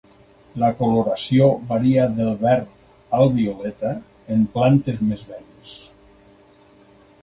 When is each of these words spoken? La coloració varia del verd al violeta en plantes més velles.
La 0.61 0.69
coloració 0.79 1.49
varia 1.73 2.07
del 2.21 2.33
verd 2.47 2.89
al 3.19 3.31
violeta 3.37 3.95
en 4.39 4.45
plantes 4.59 5.09
més 5.13 5.31
velles. 5.35 5.81